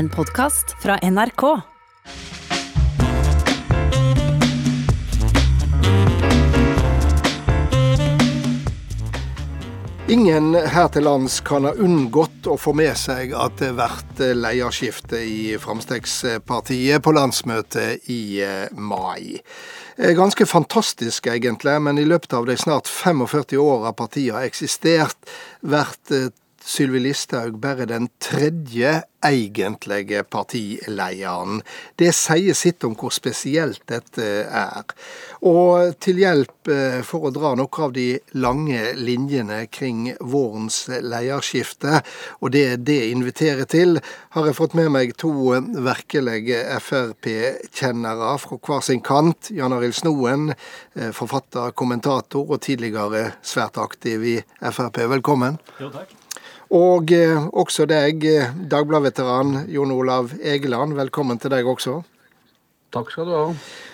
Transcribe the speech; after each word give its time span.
En 0.00 0.08
podkast 0.08 0.76
fra 0.82 0.98
NRK. 1.02 1.42
Ingen 10.08 10.54
her 10.54 10.88
til 10.88 11.04
lands 11.04 11.36
kan 11.44 11.68
ha 11.68 11.74
unngått 11.76 12.48
å 12.48 12.56
få 12.56 12.72
med 12.80 12.96
seg 12.96 13.36
at 13.36 13.60
det 13.60 13.74
blir 13.76 14.40
lederskifte 14.40 15.20
i 15.20 15.60
Frp 15.60 15.92
på 17.04 17.16
landsmøtet 17.20 18.08
i 18.08 18.40
eh, 18.40 18.72
mai. 18.72 19.36
Eh, 20.00 20.16
ganske 20.16 20.48
fantastisk 20.48 21.28
egentlig, 21.28 21.76
men 21.76 22.00
i 22.00 22.08
løpet 22.08 22.40
av 22.40 22.48
de 22.48 22.56
snart 22.56 22.88
45 22.88 23.60
åra 23.60 23.92
partiet 23.92 24.32
har 24.38 24.48
eksistert, 24.48 25.20
blir 25.60 26.32
Sylvi 26.64 27.00
Listhaug 27.00 27.56
bare 27.60 27.86
den 27.88 28.08
tredje 28.20 29.00
egentlige 29.24 30.22
partilederen. 30.24 31.60
Det 31.96 32.12
sier 32.16 32.56
sitt 32.56 32.84
om 32.84 32.94
hvor 32.98 33.12
spesielt 33.12 33.82
dette 33.88 34.26
er. 34.44 34.92
Og 35.46 35.96
til 36.00 36.20
hjelp 36.20 36.70
eh, 36.72 37.00
for 37.06 37.28
å 37.28 37.32
dra 37.34 37.52
noen 37.56 37.84
av 37.86 37.94
de 37.96 38.06
lange 38.36 38.92
linjene 38.96 39.62
kring 39.72 40.10
vårens 40.20 40.82
lederskifte, 40.88 42.00
og 42.40 42.52
det 42.56 42.82
det 42.88 43.00
inviterer 43.10 43.68
til, 43.68 44.00
har 44.36 44.48
jeg 44.48 44.58
fått 44.60 44.76
med 44.78 44.92
meg 44.94 45.16
to 45.20 45.32
virkelige 45.60 46.62
Frp-kjennere 46.80 48.34
fra 48.40 48.60
hver 48.60 48.84
sin 48.84 49.04
kant. 49.04 49.52
Jan 49.56 49.76
Arild 49.76 49.96
Snoen, 49.96 50.50
eh, 50.96 51.12
forfatter, 51.16 51.72
kommentator 51.72 52.48
og 52.48 52.64
tidligere 52.64 53.30
svært 53.42 53.80
aktiv 53.80 54.24
i 54.24 54.40
Frp. 54.60 55.06
Velkommen. 55.16 55.60
Jo, 55.80 55.92
takk. 55.92 56.19
Og 56.70 57.10
eh, 57.10 57.48
også 57.58 57.82
deg, 57.90 58.22
eh, 58.30 58.52
Dagbladet-veteran 58.70 59.64
Jon 59.74 59.90
Olav 59.90 60.36
Egeland. 60.38 60.94
Velkommen 60.94 61.40
til 61.42 61.50
deg 61.50 61.66
også. 61.66 61.96
Takk 62.94 63.10
skal 63.10 63.26
du 63.26 63.34
ha. 63.34 63.48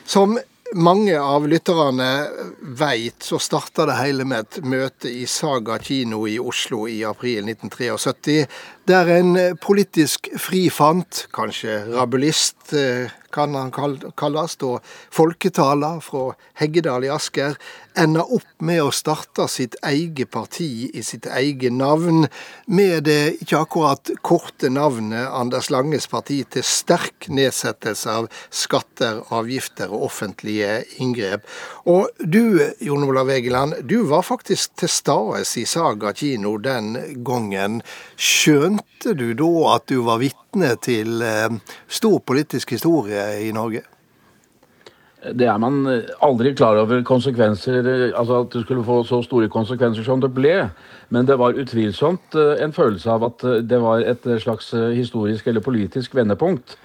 Som 0.05 0.37
mange 0.77 1.17
av 1.17 1.47
lytterne 1.49 2.11
veit, 2.77 3.23
så 3.25 3.39
starta 3.41 3.87
det 3.89 3.97
hele 3.97 4.27
med 4.29 4.45
et 4.45 4.59
møte 4.69 5.09
i 5.09 5.25
Saga 5.31 5.79
kino 5.81 6.27
i 6.29 6.37
Oslo 6.37 6.85
i 6.91 6.99
april 7.09 7.49
1973, 7.49 8.45
der 8.93 9.13
en 9.15 9.39
politisk 9.63 10.29
frifant, 10.37 11.25
kanskje 11.33 11.79
rabulist 11.95 12.75
eh, 12.77 13.09
kan 13.37 13.55
han 13.55 13.73
kalles, 14.17 14.57
da 14.61 14.77
folketaler 15.15 16.01
fra 16.05 16.31
Heggedal 16.57 17.05
i 17.07 17.13
Asker, 17.13 17.57
ender 17.97 18.29
opp 18.37 18.49
med 18.65 18.83
å 18.85 18.93
starte 18.95 19.47
sitt 19.51 19.77
eget 19.87 20.31
parti 20.33 20.89
i 20.93 21.03
sitt 21.05 21.29
eget 21.29 21.75
navn, 21.77 22.27
med 22.67 23.07
det 23.09 23.37
ikke 23.43 23.63
akkurat 23.65 24.13
korte 24.27 24.71
navnet 24.73 25.29
Anders 25.29 25.71
Langes 25.73 26.09
parti 26.13 26.43
til 26.53 26.65
sterk 26.67 27.29
nedsettelse 27.33 28.17
av 28.23 28.31
skatter, 28.51 29.23
avgifter 29.35 29.93
og 29.93 30.09
offentlige 30.11 30.83
inngrep. 31.03 31.47
Og 31.89 32.09
du, 32.21 32.61
Jon 32.85 33.07
Olav 33.07 33.31
Egeland, 33.33 33.81
du 33.89 34.03
var 34.11 34.27
faktisk 34.27 34.77
til 34.81 34.93
stede 34.93 35.45
i 35.61 35.65
Saga 35.69 36.13
kino 36.17 36.57
den 36.63 36.97
gangen. 37.25 37.81
Skjønte 38.17 39.15
du 39.17 39.31
da 39.39 39.53
at 39.77 39.87
du 39.91 40.01
var 40.07 40.21
vitne 40.23 40.46
til 40.83 41.23
eh, 41.23 41.53
stor 41.89 42.19
politisk 42.27 42.71
historie 42.71 43.49
i 43.49 43.53
Norge? 43.53 43.83
Det 45.27 45.47
er 45.49 45.59
man 45.59 45.87
eh, 45.91 46.09
aldri 46.23 46.55
klar 46.55 46.79
over 46.81 47.03
konsekvenser, 47.03 47.87
eh, 47.87 48.13
altså 48.15 48.43
at 48.45 48.53
det 48.53 48.63
skulle 48.65 48.85
få 48.85 49.03
så 49.05 49.23
store 49.23 49.49
konsekvenser 49.49 50.05
som 50.05 50.21
det 50.21 50.33
ble. 50.35 50.69
Men 51.11 51.27
det 51.27 51.39
var 51.39 51.59
utvilsomt 51.59 52.35
en 52.35 52.73
følelse 52.73 53.11
av 53.11 53.25
at 53.25 53.45
det 53.69 53.79
var 53.83 54.03
et 54.03 54.25
slags 54.43 54.73
historisk 54.73 55.47
eller 55.47 55.63
politisk 55.63 56.15
vendepunkt. 56.15 56.77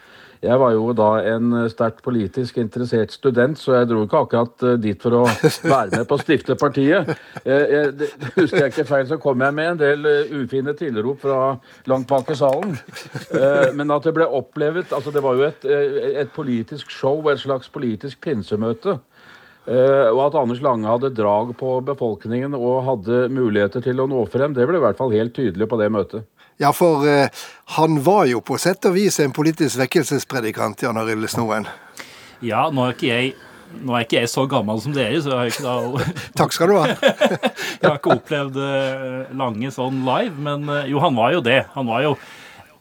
Jeg 0.41 0.57
var 0.57 0.71
jo 0.73 0.87
da 0.97 1.09
en 1.35 1.53
sterkt 1.69 1.99
politisk 2.01 2.55
interessert 2.57 3.11
student, 3.13 3.59
så 3.61 3.75
jeg 3.75 3.91
dro 3.91 4.07
ikke 4.07 4.21
akkurat 4.23 4.63
eh, 4.65 4.79
dit 4.81 5.03
for 5.03 5.19
å 5.19 5.21
være 5.27 5.99
med 5.99 6.07
på 6.09 6.17
å 6.17 6.21
stifte 6.21 6.55
partiet. 6.57 7.11
Jeg, 7.45 7.67
jeg, 7.69 8.09
husker 8.39 8.63
jeg 8.63 8.73
ikke 8.73 8.87
feil, 8.89 9.05
så 9.09 9.19
kom 9.21 9.43
jeg 9.45 9.55
med 9.57 9.75
en 9.75 9.81
del 9.83 10.09
eh, 10.09 10.33
ufine 10.41 10.73
tilrop 10.77 11.21
fra 11.21 11.37
langt 11.91 12.09
bak 12.09 12.33
i 12.33 12.39
salen. 12.39 12.73
Eh, 13.37 13.69
men 13.77 13.93
at 13.93 14.07
det 14.07 14.15
ble 14.15 14.25
opplevet 14.25 14.91
altså 14.95 15.11
Det 15.13 15.21
var 15.23 15.37
jo 15.37 15.45
et, 15.45 15.65
et 16.23 16.33
politisk 16.33 16.89
show, 16.93 17.21
et 17.29 17.39
slags 17.41 17.69
politisk 17.71 18.21
pinsemøte. 18.25 18.97
Og 19.71 20.19
at 20.23 20.35
Anders 20.39 20.59
Lange 20.63 20.89
hadde 20.89 21.11
drag 21.13 21.51
på 21.59 21.75
befolkningen 21.85 22.55
og 22.57 22.81
hadde 22.87 23.27
muligheter 23.31 23.83
til 23.85 24.01
å 24.01 24.07
nå 24.09 24.23
frem, 24.33 24.55
det 24.57 24.65
ble 24.67 24.79
i 24.79 24.83
hvert 24.83 24.97
fall 24.97 25.13
helt 25.13 25.35
tydelig 25.37 25.67
på 25.69 25.77
det 25.79 25.91
møtet. 25.93 26.25
Ja, 26.59 26.73
for 26.75 27.07
eh, 27.07 27.29
han 27.77 28.01
var 28.03 28.25
jo 28.29 28.41
på 28.45 28.57
sett 28.61 28.85
og 28.85 28.97
vis 28.97 29.19
en 29.23 29.33
politisk 29.33 29.79
vekkelsespredikant, 29.81 30.83
Jan 30.83 30.99
Arild 30.99 31.29
Snoen. 31.31 31.69
Ja, 32.41 32.67
nå 32.73 32.87
er 32.87 32.97
ikke 32.97 33.09
jeg 33.09 33.31
nå 33.79 33.95
er 33.95 34.03
ikke 34.03 34.19
jeg 34.19 34.27
så 34.27 34.43
gammel 34.51 34.81
som 34.83 34.91
dere, 34.91 35.19
så 35.23 35.31
jeg 35.31 35.37
har 35.39 35.51
ikke 35.51 35.63
da 35.63 36.11
Takk 36.41 36.55
skal 36.55 36.71
du 36.71 36.75
ha. 36.75 36.89
jeg 37.79 37.85
har 37.85 37.97
ikke 37.97 38.17
opplevd 38.17 38.57
uh, 38.59 39.31
Lange 39.39 39.71
sånn 39.71 40.01
live, 40.03 40.35
men 40.35 40.67
uh, 40.67 40.81
jo, 40.89 40.99
han 41.03 41.15
var 41.15 41.37
jo 41.37 41.43
det. 41.45 41.61
Han 41.77 41.87
var 41.87 42.03
jo 42.03 42.15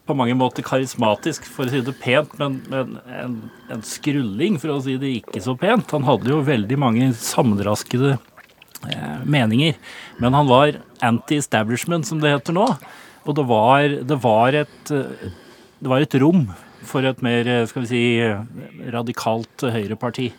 på 0.08 0.16
mange 0.18 0.34
måter 0.34 0.66
karismatisk, 0.66 1.46
for 1.46 1.68
å 1.68 1.70
si 1.70 1.82
det 1.86 1.94
pent, 2.02 2.32
men, 2.40 2.58
men 2.72 2.96
en, 3.14 3.36
en, 3.70 3.84
skrulling, 3.86 4.58
for 4.58 4.74
å 4.74 4.80
si 4.82 4.96
det 4.98 5.12
ikke 5.20 5.44
så 5.44 5.54
pent. 5.58 5.94
Han 5.94 6.08
hadde 6.08 6.32
jo 6.32 6.40
veldig 6.42 6.80
mange 6.80 7.12
sammenraskede 7.14 8.16
meninger, 9.28 9.76
men 10.18 10.34
han 10.34 10.48
var 10.48 10.78
anti-establishment, 11.04 12.08
som 12.08 12.18
det 12.18 12.32
heter 12.32 12.56
nå. 12.56 12.64
Og 13.28 13.36
det 13.36 13.46
var, 13.48 13.96
det 14.10 14.18
var, 14.22 14.56
et, 14.56 14.90
det 14.90 15.90
var 15.92 16.04
et 16.04 16.18
rom 16.22 16.46
for 16.86 17.04
et 17.04 17.20
mer 17.24 17.48
skal 17.68 17.84
vi 17.84 17.90
si, 17.90 18.04
radikalt 18.92 19.66
høyreparti. 19.68 20.30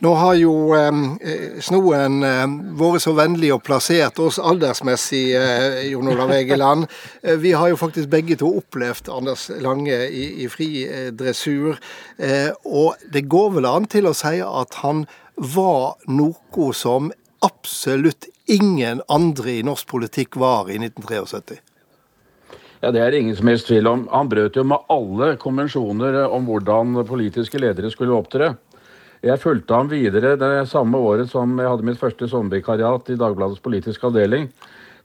Nå 0.00 0.14
har 0.16 0.36
jo 0.40 0.52
eh, 0.72 1.58
Snoen 1.60 2.22
eh, 2.24 2.52
vært 2.80 3.04
så 3.04 3.12
vennlig 3.18 3.50
og 3.52 3.60
plassert 3.66 4.16
oss 4.24 4.38
aldersmessig, 4.40 5.26
eh, 5.36 5.82
Jon 5.90 6.08
Olav 6.08 6.32
Egeland. 6.32 6.86
Eh, 7.20 7.36
vi 7.36 7.52
har 7.52 7.68
jo 7.68 7.76
faktisk 7.76 8.08
begge 8.12 8.38
to 8.40 8.48
opplevd 8.62 9.10
Anders 9.12 9.50
Lange 9.60 9.98
i, 10.08 10.24
i 10.40 10.48
fri 10.48 10.70
dressur. 11.12 11.76
Eh, 12.16 12.48
og 12.64 12.96
det 13.12 13.26
går 13.28 13.58
vel 13.58 13.68
an 13.68 13.90
til 13.92 14.08
å 14.08 14.16
si 14.16 14.38
at 14.40 14.80
han 14.80 15.04
var 15.36 16.00
noe 16.08 16.72
som 16.76 17.12
absolutt 17.44 18.30
ingen 18.48 19.04
andre 19.12 19.58
i 19.58 19.66
norsk 19.68 19.84
politikk 19.92 20.40
var 20.40 20.72
i 20.72 20.80
1973. 20.80 21.60
Ja, 22.80 22.90
Det 22.90 23.00
er 23.04 23.12
ingen 23.12 23.36
som 23.36 23.48
helst 23.50 23.66
tvil 23.68 23.86
om. 23.86 24.06
Han 24.08 24.28
brøt 24.28 24.56
jo 24.56 24.62
med 24.64 24.86
alle 24.88 25.34
konvensjoner 25.36 26.22
om 26.32 26.46
hvordan 26.48 27.02
politiske 27.04 27.60
ledere 27.60 27.90
skulle 27.92 28.16
opptre. 28.16 28.54
Jeg 29.20 29.40
fulgte 29.42 29.76
ham 29.76 29.90
videre 29.90 30.32
det 30.40 30.64
samme 30.70 30.96
året 30.96 31.28
som 31.28 31.58
jeg 31.60 31.68
hadde 31.68 31.84
mitt 31.84 32.00
første 32.00 32.24
sommervikariat 32.24 33.12
i 33.12 33.18
Dagbladets 33.20 33.60
politiske 33.60 34.08
avdeling. 34.08 34.48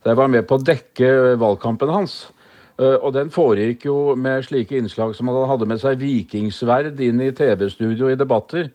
Der 0.05 0.13
jeg 0.13 0.21
var 0.21 0.31
med 0.31 0.47
på 0.47 0.55
å 0.55 0.63
dekke 0.63 1.35
valgkampen 1.41 1.91
hans. 1.91 2.31
Eh, 2.79 2.95
og 2.95 3.11
den 3.11 3.27
foregikk 3.27 3.89
jo 3.89 4.15
med 4.15 4.47
slike 4.47 4.79
innslag 4.79 5.11
som 5.17 5.27
han 5.27 5.43
hadde 5.49 5.67
med 5.67 5.83
seg 5.83 5.99
vikingsverd 5.99 6.99
inn 7.03 7.19
i 7.27 7.33
TV-studio 7.35 8.07
i 8.07 8.15
debatter. 8.15 8.69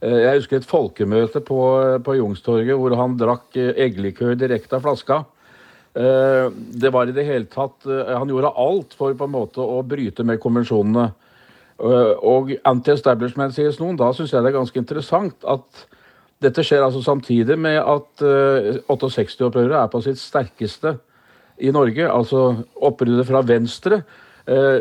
Eh, 0.00 0.22
jeg 0.24 0.40
husker 0.40 0.62
et 0.62 0.72
folkemøte 0.72 1.44
på, 1.44 1.60
på 2.00 2.16
Youngstorget 2.16 2.80
hvor 2.80 2.96
han 2.96 3.20
drakk 3.20 3.60
eggelikør 3.60 4.40
direkte 4.40 4.80
av 4.80 4.88
flaska. 4.88 5.26
Eh, 5.98 6.50
det 6.54 6.90
var 6.94 7.08
i 7.08 7.14
det 7.14 7.24
hele 7.26 7.48
tatt 7.50 7.86
eh, 7.90 8.12
Han 8.14 8.30
gjorde 8.30 8.52
alt 8.54 8.92
for 8.94 9.16
på 9.18 9.26
en 9.26 9.32
måte 9.34 9.64
å 9.64 9.80
bryte 9.82 10.22
med 10.26 10.38
konvensjonene. 10.42 11.08
Eh, 11.78 12.12
og 12.22 12.52
anti-establishment, 12.68 13.56
sies 13.56 13.80
noen. 13.82 13.98
Da 13.98 14.12
syns 14.14 14.34
jeg 14.34 14.44
det 14.44 14.52
er 14.52 14.58
ganske 14.60 14.78
interessant 14.78 15.48
at 15.48 15.86
dette 16.44 16.62
skjer 16.62 16.84
altså 16.86 17.02
samtidig 17.02 17.56
med 17.58 17.80
at 17.82 18.22
68-opprøret 18.22 19.74
er 19.74 19.88
på 19.90 20.00
sitt 20.04 20.20
sterkeste 20.22 20.94
i 21.58 21.72
Norge. 21.74 22.06
Altså 22.06 22.44
oppryddet 22.78 23.26
fra 23.26 23.40
venstre. 23.42 24.04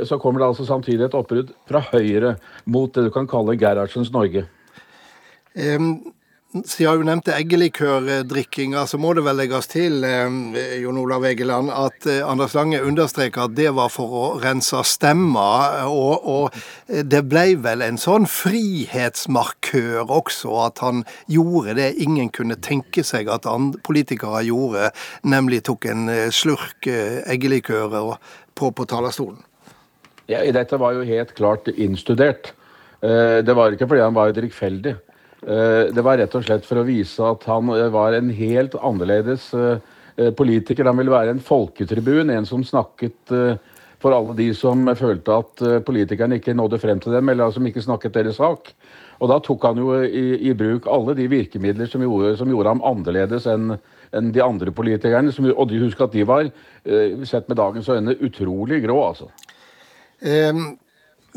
Så 0.06 0.20
kommer 0.22 0.40
det 0.40 0.52
altså 0.52 0.68
samtidig 0.68 1.08
et 1.08 1.18
oppbrudd 1.18 1.50
fra 1.68 1.82
høyre 1.90 2.36
mot 2.70 2.94
det 2.94 3.08
du 3.08 3.10
kan 3.12 3.26
kalle 3.28 3.58
Gerhardsens 3.58 4.14
Norge. 4.14 4.46
Um 5.58 6.14
siden 6.66 7.02
du 7.02 7.08
nevnte 7.08 7.34
eggelikørdrikkinga, 7.36 8.86
så 8.88 8.98
må 9.02 9.12
det 9.18 9.24
vel 9.26 9.36
legges 9.40 9.68
til 9.70 10.06
eh, 10.08 10.78
Jon 10.82 11.00
Olav 11.02 11.26
Egeland, 11.28 11.70
at 11.74 12.08
eh, 12.08 12.22
Anders 12.24 12.56
Lange 12.56 12.80
understreker 12.84 13.46
at 13.46 13.56
det 13.58 13.74
var 13.76 13.92
for 13.94 14.16
å 14.16 14.26
rense 14.42 14.80
stemmer. 14.88 15.84
Og, 15.92 16.28
og, 16.28 16.58
det 16.88 17.24
ble 17.28 17.58
vel 17.64 17.84
en 17.84 18.00
sånn 18.00 18.28
frihetsmarkør 18.32 20.08
også, 20.08 20.54
at 20.70 20.84
han 20.86 21.04
gjorde 21.32 21.76
det 21.82 21.90
ingen 22.04 22.32
kunne 22.34 22.56
tenke 22.64 23.04
seg 23.06 23.28
at 23.34 23.48
politikere 23.88 24.46
gjorde, 24.48 24.92
nemlig 25.28 25.66
tok 25.68 25.90
en 25.92 26.08
eh, 26.14 26.30
slurk 26.32 26.88
eh, 26.88 27.20
eggelikør 27.28 28.16
på, 28.58 28.72
på 28.72 28.88
talerstolen. 28.88 29.44
Ja, 30.28 30.42
Dette 30.52 30.80
var 30.80 30.96
jo 30.96 31.06
helt 31.08 31.36
klart 31.38 31.70
innstudert. 31.72 32.52
Eh, 33.02 33.44
det 33.46 33.54
var 33.56 33.72
ikke 33.72 33.88
fordi 33.88 34.04
han 34.04 34.16
var 34.16 34.34
drikkfeldig. 34.36 34.96
Eh, 35.46 35.94
det 35.94 36.02
var 36.02 36.18
rett 36.18 36.34
og 36.36 36.46
slett 36.46 36.66
for 36.66 36.82
å 36.82 36.88
vise 36.88 37.22
at 37.22 37.44
han 37.50 37.70
eh, 37.76 37.90
var 37.94 38.16
en 38.18 38.32
helt 38.34 38.78
annerledes 38.82 39.52
eh, 39.54 40.32
politiker. 40.38 40.88
Han 40.90 40.98
ville 40.98 41.14
være 41.14 41.36
en 41.36 41.44
folketribun, 41.44 42.32
en 42.34 42.48
som 42.50 42.64
snakket 42.66 43.34
for 44.02 44.14
alle 44.14 44.34
de 44.38 44.48
som 44.58 44.82
følte 44.98 45.36
at 45.42 45.62
politikerne 45.86 46.40
ikke 46.40 46.56
nådde 46.58 46.80
frem 46.82 47.00
til 47.02 47.14
dem, 47.14 47.30
eller 47.30 47.54
som 47.54 47.66
ikke 47.70 47.84
snakket 47.86 48.16
deres 48.16 48.40
sak. 48.42 48.72
Og 49.22 49.30
da 49.30 49.38
tok 49.46 49.66
han 49.66 49.82
jo 49.82 49.92
i, 50.06 50.40
i 50.50 50.56
bruk 50.58 50.90
alle 50.90 51.14
de 51.18 51.26
virkemidler 51.30 51.90
som 51.90 52.02
gjorde, 52.02 52.36
som 52.38 52.50
gjorde 52.50 52.74
ham 52.74 52.84
annerledes 52.86 53.46
enn 53.50 53.78
enn 54.16 54.30
de 54.32 54.40
andre 54.40 54.72
politikerne. 54.72 55.34
Som, 55.36 55.50
og 55.52 55.68
de 55.70 55.82
husker 55.82 56.08
at 56.08 56.14
de 56.16 56.26
var, 56.26 56.50
sett 57.28 57.50
med 57.52 57.60
dagens 57.60 57.90
øyne, 57.92 58.16
utrolig 58.24 58.80
grå, 58.86 58.98
altså. 59.10 59.30
Um 60.24 60.78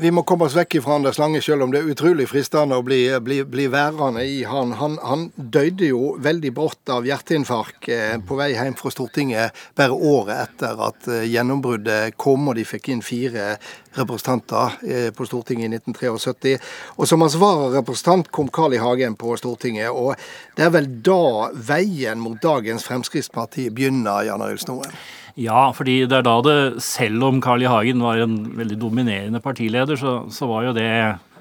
vi 0.00 0.10
må 0.14 0.22
komme 0.24 0.46
oss 0.48 0.54
vekk 0.56 0.78
fra 0.84 0.94
Anders 0.96 1.18
Lange, 1.20 1.42
selv 1.44 1.66
om 1.66 1.72
det 1.72 1.82
er 1.82 1.90
utrolig 1.92 2.24
fristende 2.30 2.78
å 2.78 2.84
bli, 2.84 3.02
bli, 3.20 3.40
bli 3.44 3.66
værende 3.72 4.22
i 4.24 4.40
han. 4.48 4.72
han. 4.78 4.96
han. 5.04 5.26
døde 5.36 5.90
jo 5.90 6.14
veldig 6.22 6.52
brått 6.56 6.92
av 6.92 7.04
hjerteinfarkt 7.08 7.88
eh, 7.92 8.16
på 8.24 8.38
vei 8.38 8.50
hjem 8.54 8.76
fra 8.78 8.92
Stortinget 8.94 9.60
bare 9.76 9.92
året 9.94 10.46
etter 10.46 10.80
at 10.86 11.08
eh, 11.10 11.26
gjennombruddet 11.28 12.16
kom 12.20 12.48
og 12.48 12.56
de 12.56 12.64
fikk 12.68 12.90
inn 12.94 13.04
fire 13.04 13.52
representanter 13.98 14.80
eh, 14.88 15.08
på 15.12 15.28
Stortinget 15.28 15.68
i 15.68 15.80
1973. 15.82 16.56
Og 16.96 17.10
som 17.10 17.24
hans 17.24 17.36
vararepresentant 17.40 18.32
kom 18.32 18.48
Carl 18.48 18.78
I. 18.78 18.80
Hagen 18.80 19.18
på 19.20 19.36
Stortinget. 19.36 19.92
Og 19.92 20.14
det 20.56 20.64
er 20.64 20.74
vel 20.74 20.88
da 21.04 21.50
veien 21.52 22.22
mot 22.22 22.40
dagens 22.40 22.88
Fremskrittsparti 22.88 23.68
begynner, 23.74 24.24
Jan 24.30 24.44
Arild 24.46 24.64
Snoen? 24.64 24.96
Ja, 25.38 25.70
fordi 25.76 26.04
det 26.10 26.20
er 26.20 26.26
da 26.26 26.36
det, 26.44 26.58
selv 26.84 27.26
om 27.28 27.40
Carl 27.44 27.62
I. 27.62 27.68
Hagen 27.70 28.02
var 28.04 28.22
en 28.22 28.38
veldig 28.58 28.78
dominerende 28.80 29.42
partileder, 29.44 29.98
så, 30.00 30.22
så 30.32 30.48
var 30.50 30.68
jo 30.68 30.76
det 30.76 30.90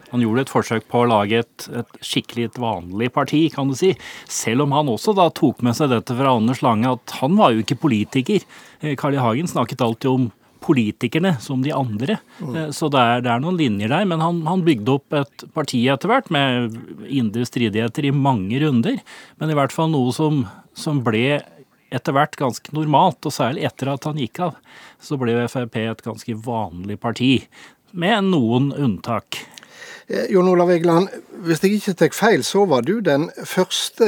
han 0.09 0.23
gjorde 0.23 0.45
et 0.45 0.51
forsøk 0.51 0.87
på 0.89 1.03
å 1.03 1.09
lage 1.09 1.43
et, 1.43 1.67
et, 1.69 1.99
skikkelig 2.05 2.47
et 2.47 2.59
vanlig 2.61 3.11
parti, 3.13 3.43
kan 3.53 3.69
du 3.69 3.75
si. 3.77 3.91
Selv 4.29 4.65
om 4.65 4.73
han 4.73 4.89
også 4.89 5.13
da 5.17 5.27
tok 5.35 5.61
med 5.65 5.77
seg 5.77 5.91
dette 5.93 6.15
fra 6.17 6.33
Anders 6.33 6.63
Lange, 6.65 6.95
at 6.97 7.17
han 7.19 7.37
var 7.37 7.53
jo 7.53 7.63
ikke 7.63 7.77
politiker. 7.85 8.45
Eh, 8.81 8.95
Carl 8.99 9.17
I. 9.17 9.21
Hagen 9.21 9.49
snakket 9.51 9.83
alltid 9.85 10.09
om 10.09 10.29
politikerne 10.65 11.35
som 11.41 11.61
de 11.63 11.73
andre. 11.75 12.17
Mm. 12.39 12.55
Eh, 12.55 12.71
så 12.75 12.89
det 12.91 13.03
er, 13.03 13.23
det 13.25 13.31
er, 13.33 13.43
noen 13.43 13.59
linjer 13.59 13.93
der. 13.93 14.07
Men 14.09 14.23
han, 14.23 14.41
han, 14.49 14.65
bygde 14.65 14.97
opp 14.97 15.19
et 15.21 15.45
parti 15.55 15.83
etter 15.91 16.11
hvert 16.11 16.33
med 16.33 16.75
indre 17.05 17.45
stridigheter 17.47 18.09
i 18.09 18.15
mange 18.15 18.59
runder. 18.63 18.99
Men 19.39 19.53
i 19.53 19.57
hvert 19.57 19.75
fall 19.75 19.93
noe 19.93 20.13
som, 20.15 20.43
som 20.77 21.03
ble 21.05 21.39
etter 21.91 22.15
hvert 22.15 22.37
ganske 22.39 22.73
normalt, 22.75 23.21
og 23.25 23.35
særlig 23.35 23.65
etter 23.69 23.93
at 23.93 24.07
han 24.09 24.19
gikk 24.21 24.41
av, 24.49 24.57
så 25.01 25.19
ble 25.19 25.37
Frp 25.49 25.79
et 25.83 26.03
ganske 26.05 26.35
vanlig 26.45 26.99
parti, 27.01 27.33
med 27.91 28.29
noen 28.29 28.69
unntak. 28.75 29.41
Eh, 30.09 30.25
Jon 30.33 30.47
Olav 30.49 30.71
Egeland, 30.73 31.09
hvis 31.45 31.61
jeg 31.61 31.77
ikke 31.77 31.93
tar 31.97 32.15
feil, 32.17 32.43
så 32.45 32.63
var 32.69 32.81
du 32.85 32.95
den 33.05 33.27
første 33.45 34.07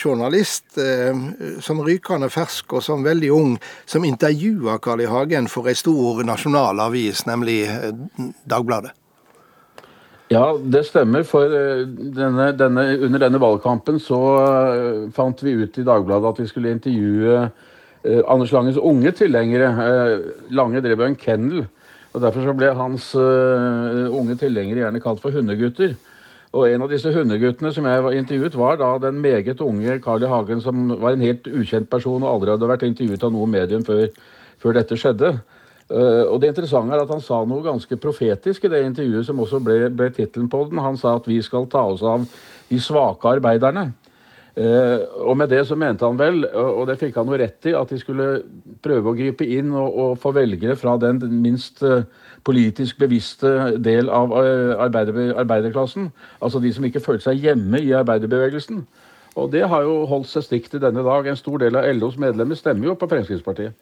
journalist 0.00 0.78
eh, 0.80 1.12
som 1.60 1.82
rykende 1.84 2.30
fersk 2.32 2.72
og 2.78 2.84
som 2.84 3.04
veldig 3.04 3.32
ung 3.36 3.52
som 3.84 4.06
intervjua 4.08 4.78
Carl 4.80 5.04
I. 5.04 5.10
Hagen 5.12 5.50
for 5.52 5.68
ei 5.68 5.76
stor 5.76 6.24
nasjonal 6.24 6.80
avis, 6.80 7.26
nemlig 7.28 7.62
eh, 7.68 7.92
Dagbladet. 8.48 8.96
Ja, 10.32 10.52
det 10.56 10.86
stemmer. 10.88 11.26
For 11.28 11.52
eh, 11.52 11.82
denne, 12.16 12.52
denne, 12.56 12.86
under 13.04 13.20
denne 13.20 13.40
valgkampen 13.42 13.98
så 14.00 14.20
uh, 14.40 15.10
fant 15.12 15.42
vi 15.44 15.56
ut 15.60 15.76
i 15.76 15.84
Dagbladet 15.84 16.30
at 16.30 16.40
vi 16.40 16.48
skulle 16.48 16.72
intervjue 16.72 17.34
uh, 17.42 18.22
Anders 18.30 18.52
Langes 18.54 18.80
unge 18.80 19.12
tilhengere. 19.18 19.68
Lange 20.50 20.80
drev 20.80 21.04
en 21.04 21.18
kennel. 21.20 21.66
og 22.12 22.24
Derfor 22.24 22.46
så 22.46 22.56
ble 22.56 22.72
hans 22.76 23.12
unge 23.14 24.36
tilhengere 24.40 24.84
gjerne 24.84 25.00
kalt 25.00 25.20
for 25.20 25.32
hundegutter. 25.32 25.94
Og 26.52 26.68
En 26.68 26.82
av 26.84 26.90
disse 26.92 27.08
hundeguttene 27.12 27.72
som 27.72 27.86
jeg 27.88 28.02
var 28.04 28.12
intervjuet, 28.12 28.56
var 28.60 28.76
da 28.76 28.90
den 29.00 29.22
meget 29.24 29.60
unge 29.64 29.98
Carl 30.04 30.22
I. 30.22 30.28
Hagen, 30.28 30.60
som 30.60 30.90
var 31.00 31.16
en 31.16 31.24
helt 31.24 31.48
ukjent 31.48 31.88
person 31.90 32.22
og 32.22 32.28
aldri 32.28 32.52
hadde 32.52 32.68
vært 32.68 32.84
intervjuet 32.84 33.24
av 33.24 33.32
noe 33.32 33.48
medium 33.48 33.84
før, 33.84 34.04
før 34.60 34.76
dette 34.76 34.98
skjedde. 35.00 35.32
Uh, 35.90 36.28
og 36.30 36.40
Det 36.40 36.52
interessante 36.52 36.94
er 36.94 37.02
at 37.02 37.10
han 37.10 37.20
sa 37.20 37.42
noe 37.48 37.64
ganske 37.64 37.96
profetisk 38.00 38.64
i 38.64 38.70
det 38.72 38.84
intervjuet, 38.86 39.26
som 39.26 39.40
også 39.42 39.60
ble, 39.64 39.90
ble 39.90 40.08
tittelen 40.14 40.48
på 40.52 40.64
den. 40.70 40.80
Han 40.82 40.96
sa 40.96 41.16
at 41.18 41.28
vi 41.28 41.40
skal 41.42 41.68
ta 41.70 41.84
oss 41.90 42.04
av 42.06 42.24
de 42.70 42.80
svake 42.80 43.36
arbeiderne. 43.38 43.90
Uh, 44.52 45.04
og 45.24 45.36
med 45.40 45.48
det 45.48 45.62
så 45.66 45.76
mente 45.80 46.04
han 46.04 46.18
vel, 46.20 46.44
og 46.44 46.84
det 46.90 46.98
fikk 47.00 47.16
han 47.16 47.30
jo 47.30 47.38
rett 47.40 47.70
i, 47.70 47.72
at 47.76 47.88
de 47.88 48.00
skulle 48.00 48.26
prøve 48.84 49.12
å 49.12 49.16
gripe 49.16 49.46
inn 49.48 49.70
og, 49.72 49.96
og 49.96 50.18
få 50.20 50.34
velgere 50.36 50.76
fra 50.76 50.98
den 51.00 51.22
minst 51.40 51.80
uh, 51.82 52.04
politisk 52.44 52.98
bevisste 53.00 53.78
del 53.80 54.10
av 54.12 54.32
arbeider, 54.34 55.32
arbeiderklassen. 55.40 56.10
Altså 56.42 56.60
de 56.60 56.72
som 56.74 56.84
ikke 56.84 57.04
følte 57.04 57.30
seg 57.30 57.44
hjemme 57.46 57.80
i 57.80 57.94
arbeiderbevegelsen. 57.96 58.82
Og 59.40 59.52
det 59.52 59.62
har 59.68 59.84
jo 59.86 60.02
holdt 60.08 60.28
seg 60.28 60.44
stikk 60.44 60.68
til 60.72 60.82
denne 60.82 61.04
dag. 61.06 61.26
En 61.26 61.38
stor 61.38 61.62
del 61.62 61.78
av 61.78 61.86
LOs 61.96 62.18
medlemmer 62.20 62.58
stemmer 62.58 62.90
jo 62.90 62.96
på 62.98 63.08
Fremskrittspartiet. 63.08 63.72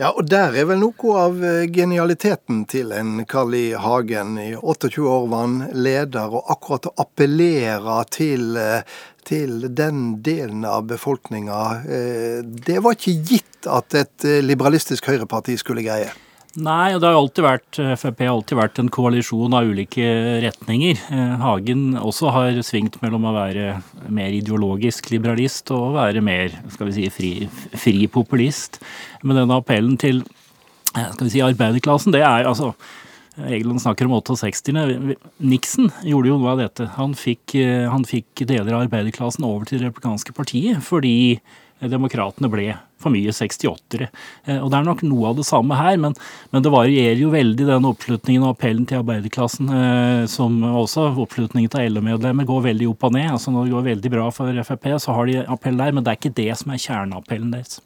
Ja, 0.00 0.14
og 0.16 0.30
der 0.32 0.54
er 0.56 0.64
vel 0.64 0.78
noe 0.80 1.14
av 1.20 1.42
eh, 1.44 1.66
genialiteten 1.68 2.62
til 2.72 2.94
en 2.96 3.18
Carl 3.28 3.52
I. 3.52 3.74
Hagen. 3.76 4.38
I 4.40 4.54
28 4.56 5.02
år 5.04 5.26
var 5.28 5.42
han 5.44 5.58
leder, 5.76 6.32
og 6.38 6.48
akkurat 6.54 6.88
å 6.88 6.94
appellere 7.04 7.98
til, 8.08 8.56
eh, 8.56 8.80
til 9.28 9.68
den 9.68 10.00
delen 10.24 10.64
av 10.64 10.88
befolkninga, 10.88 11.60
eh, 11.84 12.40
det 12.40 12.78
var 12.80 12.96
ikke 12.96 13.18
gitt 13.28 13.68
at 13.68 13.98
et 14.00 14.28
liberalistisk 14.40 15.12
høyreparti 15.12 15.58
skulle 15.60 15.84
greie. 15.84 16.08
Nei, 16.58 16.96
og 16.96 16.98
det 16.98 17.06
har 17.06 17.14
alltid 17.14 17.44
vært, 17.46 17.78
Frp 18.00 18.22
har 18.24 18.32
alltid 18.32 18.58
vært 18.58 18.78
en 18.82 18.88
koalisjon 18.90 19.52
av 19.54 19.68
ulike 19.70 20.06
retninger. 20.42 20.98
Eh, 21.14 21.34
Hagen 21.38 21.92
også 21.94 22.32
har 22.34 22.58
svingt 22.66 22.98
mellom 23.04 23.28
å 23.30 23.34
være 23.36 23.76
mer 24.10 24.34
ideologisk 24.34 25.12
liberalist 25.12 25.70
og 25.70 25.84
å 25.84 25.94
være 26.00 26.24
mer 26.26 26.56
skal 26.74 26.90
vi 26.90 26.96
si, 26.96 27.06
fri, 27.14 27.30
fri 27.78 28.08
populist. 28.10 28.80
Men 29.22 29.38
denne 29.38 29.60
appellen 29.62 29.94
til 30.02 30.24
eh, 30.24 31.06
skal 31.12 31.28
vi 31.28 31.36
si, 31.36 31.44
arbeiderklassen, 31.46 32.18
det 32.18 32.26
er 32.26 32.50
altså 32.50 32.72
Egeland 33.46 33.78
snakker 33.84 34.10
om 34.10 34.18
68-erne. 34.18 35.14
Nixon 35.38 35.94
gjorde 36.02 36.32
jo 36.32 36.42
noe 36.42 36.56
av 36.56 36.64
dette. 36.64 36.90
Han 36.98 37.14
fikk, 37.14 37.54
eh, 37.62 37.86
han 37.86 38.02
fikk 38.02 38.42
deler 38.42 38.74
av 38.74 38.88
arbeiderklassen 38.88 39.46
over 39.46 39.70
til 39.70 39.78
det 39.78 39.92
republikanske 39.92 40.34
partiet 40.34 40.82
fordi 40.82 41.38
demokratene 41.80 42.50
ble 42.50 42.72
for 43.00 43.14
mye 43.14 43.34
68-ere. 43.34 44.10
Eh, 44.46 44.58
og 44.58 44.70
Det 44.70 44.78
er 44.78 44.88
nok 44.88 45.04
noe 45.06 45.30
av 45.30 45.38
det 45.40 45.46
samme 45.48 45.78
her, 45.78 45.96
men, 46.00 46.16
men 46.52 46.64
det 46.64 46.74
varierer 46.74 47.20
jo 47.20 47.32
veldig 47.34 47.68
den 47.68 47.88
oppslutningen 47.90 48.46
og 48.46 48.54
appellen 48.54 48.86
til 48.88 49.00
arbeiderklassen, 49.02 49.70
eh, 49.76 50.26
som 50.30 50.60
også 50.64 51.10
oppslutningen 51.24 51.72
til 51.72 51.96
LO-medlemmer 51.96 52.48
går 52.48 52.68
veldig 52.70 52.90
opp 52.92 53.08
og 53.10 53.16
ned. 53.16 53.30
Altså 53.36 53.54
Når 53.54 53.66
det 53.66 53.76
går 53.76 53.88
veldig 53.90 54.14
bra 54.16 54.28
for 54.34 54.62
Frp, 54.70 54.92
så 55.00 55.16
har 55.16 55.30
de 55.30 55.40
appell 55.46 55.80
der, 55.80 55.96
men 55.96 56.04
det 56.04 56.14
er 56.14 56.20
ikke 56.20 56.36
det 56.42 56.52
som 56.60 56.74
er 56.74 56.84
kjerneappellen 56.84 57.56
deres. 57.56 57.80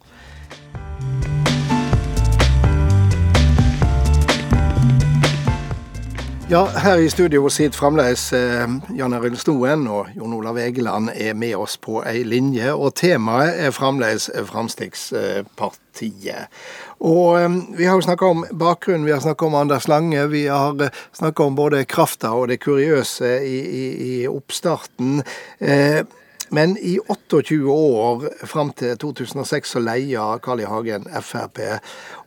Ja, 6.45 6.65
her 6.77 6.99
i 7.01 7.09
studio 7.09 7.49
sitter 7.49 7.73
fremdeles 7.73 8.27
eh, 8.37 8.69
Jan 8.93 9.13
Arild 9.17 9.39
Snoen 9.41 9.87
og 9.89 10.11
Jon 10.13 10.33
Olav 10.37 10.59
Egeland 10.61 11.09
er 11.09 11.33
med 11.33 11.55
oss 11.57 11.73
på 11.81 12.03
ei 12.05 12.21
linje. 12.21 12.69
Og 12.69 12.93
temaet 12.99 13.57
er 13.65 13.73
fremdeles 13.73 14.29
Fremskrittspartiet. 14.51 16.45
Og 17.01 17.39
eh, 17.39 17.49
vi 17.79 17.87
har 17.89 17.97
jo 17.97 18.05
snakka 18.05 18.29
om 18.29 18.45
bakgrunnen, 18.53 19.07
vi 19.09 19.15
har 19.15 19.23
snakka 19.25 19.47
om 19.47 19.57
Anders 19.57 19.87
Lange. 19.89 20.27
Vi 20.29 20.43
har 20.45 20.77
eh, 20.85 20.93
snakka 21.17 21.43
om 21.49 21.57
både 21.57 21.81
krafta 21.89 22.35
og 22.37 22.51
det 22.53 22.59
kuriøse 22.61 23.41
i, 23.41 23.57
i, 23.65 23.85
i 24.09 24.27
oppstarten. 24.29 25.23
Eh, 25.57 26.05
men 26.53 26.77
i 26.77 26.99
28 27.09 27.57
år, 27.73 28.29
fram 28.45 28.69
til 28.77 28.93
2006, 29.01 29.73
så 29.73 29.81
leia 29.81 30.37
Carl 30.45 30.61
I. 30.61 30.69
Hagen 30.69 31.09
Frp. 31.25 31.57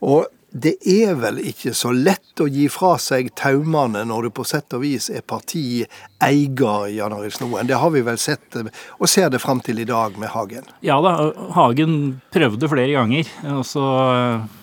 Og 0.03 0.27
det 0.51 0.79
er 0.89 1.13
vel 1.21 1.41
ikke 1.45 1.75
så 1.77 1.91
lett 1.93 2.41
å 2.41 2.47
gi 2.49 2.69
fra 2.73 2.95
seg 3.03 3.29
taumene 3.37 4.05
når 4.09 4.29
du 4.29 4.31
på 4.39 4.47
sett 4.49 4.73
og 4.77 4.81
vis 4.87 5.11
er 5.13 5.25
partieier, 5.29 6.89
Jan 6.95 7.15
Arild 7.15 7.37
Snoen. 7.37 7.69
Det 7.69 7.77
har 7.77 7.93
vi 7.93 8.03
vel 8.07 8.19
sett, 8.21 8.57
og 8.57 9.11
ser 9.11 9.29
det 9.33 9.43
fram 9.45 9.61
til 9.65 9.83
i 9.83 9.89
dag 9.89 10.17
med 10.19 10.33
Hagen. 10.33 10.65
Ja 10.81 10.99
da, 11.05 11.31
Hagen 11.57 12.21
prøvde 12.33 12.71
flere 12.73 12.97
ganger, 12.97 13.29
og 13.59 13.65
så 13.69 13.85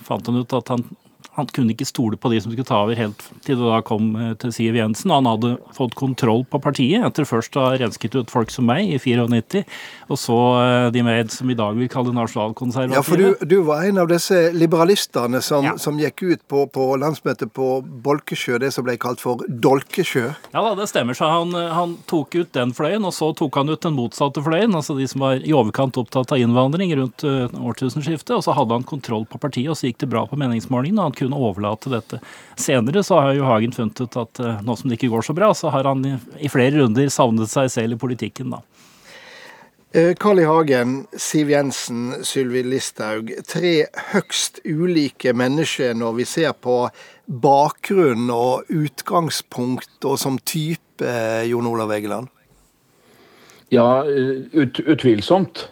fant 0.08 0.32
han 0.32 0.42
ut 0.42 0.58
at 0.58 0.74
han 0.74 0.88
han 1.36 1.50
kunne 1.52 1.74
ikke 1.76 1.88
stole 1.88 2.18
på 2.20 2.30
de 2.32 2.40
som 2.40 2.54
skulle 2.54 2.68
ta 2.68 2.78
over 2.86 2.96
helt 2.96 3.24
til 3.44 3.60
det 3.60 3.68
da 3.68 3.82
kom 3.86 4.14
eh, 4.16 4.34
til 4.40 4.54
Siv 4.56 4.78
Jensen. 4.78 5.12
Han 5.12 5.28
hadde 5.28 5.56
fått 5.76 5.96
kontroll 6.00 6.46
på 6.48 6.62
partiet 6.64 7.04
etter 7.04 7.28
først 7.28 7.58
å 7.60 7.66
ha 7.66 7.74
rensket 7.80 8.16
ut 8.16 8.32
folk 8.32 8.54
som 8.54 8.68
meg 8.70 8.88
i 8.88 9.00
94, 9.02 9.66
og 10.08 10.20
så 10.22 10.38
eh, 10.62 10.88
de 10.96 11.04
med 11.04 11.34
som 11.34 11.52
i 11.52 11.58
dag 11.58 11.76
vil 11.76 11.92
kalle 11.92 12.14
nasjonalkonservative. 12.16 12.96
Ja, 12.96 13.04
for 13.04 13.20
du, 13.20 13.44
du, 13.44 13.58
var 13.68 13.84
en 13.84 14.00
av 14.04 14.08
disse 14.12 14.38
liberalistene 14.56 15.42
som, 15.44 15.68
ja. 15.68 15.76
som 15.82 16.00
gikk 16.00 16.24
ut 16.24 16.46
på, 16.52 16.66
på, 16.72 16.88
landsmøtet 17.02 17.52
på 17.56 17.82
Bolkesjø, 17.84 18.60
det 18.64 18.72
som 18.76 18.88
ble 18.88 18.96
kalt 19.02 19.24
for 19.24 19.44
Dolkesjø? 19.50 20.30
Ja 20.56 20.64
da, 20.64 20.72
det 20.80 20.88
stemmer. 20.92 21.18
Så 21.18 21.28
han, 21.28 21.52
han 21.52 21.98
tok 22.08 22.40
ut 22.40 22.54
den 22.56 22.72
fløyen, 22.78 23.04
og 23.04 23.16
så 23.18 23.34
tok 23.36 23.60
han 23.60 23.74
ut 23.74 23.84
den 23.84 23.98
motsatte 23.98 24.44
fløyen, 24.46 24.76
altså 24.78 24.96
de 24.96 25.10
som 25.12 25.26
var 25.26 25.44
i 25.44 25.56
overkant 25.56 26.00
opptatt 26.00 26.32
av 26.32 26.40
innvandring 26.40 26.96
rundt 26.96 27.26
årtusenskiftet, 27.26 28.38
og 28.38 28.46
så 28.46 28.56
hadde 28.56 28.80
han 28.80 28.88
kontroll 28.88 29.28
på 29.28 29.42
partiet, 29.42 29.74
og 29.74 29.80
så 29.80 29.90
gikk 29.90 30.00
det 30.06 30.12
bra 30.16 30.24
på 30.30 30.40
meningsmålingene. 30.40 31.02
og 31.02 31.12
han 31.12 31.18
kunne 31.18 31.25
kunne 31.26 31.42
overlate 31.50 31.92
dette. 31.92 32.22
Senere 32.56 33.04
så 33.04 33.20
har 33.20 33.36
jo 33.36 33.50
Hagen 33.50 33.76
funnet 33.76 34.06
ut 34.06 34.22
at 34.22 34.40
eh, 34.40 34.64
nå 34.64 34.78
som 34.80 34.88
det 34.88 35.00
ikke 35.00 35.12
går 35.12 35.28
så 35.28 35.36
bra, 35.36 35.52
så 35.58 35.74
har 35.74 35.90
han 35.90 36.06
i 36.40 36.52
flere 36.54 36.78
runder 36.80 37.12
savnet 37.12 37.52
seg 37.52 37.74
selv 37.74 37.98
i 37.98 38.02
politikken, 38.06 38.56
da. 38.56 38.64
Eh, 39.96 40.14
Carl 40.20 40.40
I. 40.40 40.44
Hagen, 40.44 41.06
Siv 41.16 41.50
Jensen, 41.54 42.24
Sylvi 42.28 42.66
Listhaug. 42.68 43.30
Tre 43.48 43.86
høgst 44.12 44.60
ulike 44.68 45.32
mennesker 45.32 45.94
når 45.96 46.18
vi 46.18 46.26
ser 46.28 46.52
på 46.60 46.82
bakgrunn 47.26 48.28
og 48.34 48.68
utgangspunkt 48.76 50.04
og 50.04 50.18
som 50.20 50.36
type, 50.44 51.14
Jon 51.48 51.70
Olav 51.70 51.94
Egeland? 51.96 52.28
Ja, 53.72 54.04
ut, 54.04 54.82
utvilsomt. 54.84 55.70